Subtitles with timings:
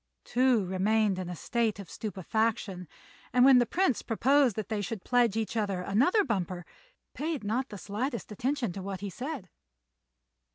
[0.25, 2.87] Tou remained in a state of stupefaction,
[3.33, 6.65] and, when the Prince proposed that they should pledge each other in another bumper,
[7.13, 9.47] paid not the slightest attention to what he said.